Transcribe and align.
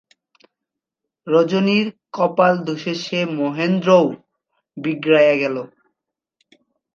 রজনীর 1.27 1.87
কপালদোষে 2.13 2.93
সে 3.03 3.19
মহেন্দ্রও 3.37 4.05
বিগড়ইয়া 4.77 5.35
গেল। 5.35 5.55